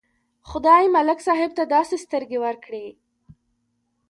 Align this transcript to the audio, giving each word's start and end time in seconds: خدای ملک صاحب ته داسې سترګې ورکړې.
خدای 0.49 0.85
ملک 0.95 1.19
صاحب 1.27 1.51
ته 1.57 1.63
داسې 1.75 1.95
سترګې 2.05 2.37
ورکړې. 2.45 2.85